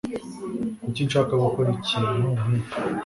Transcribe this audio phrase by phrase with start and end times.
[0.83, 2.77] kuki nshaka gukora ikintu nkicyo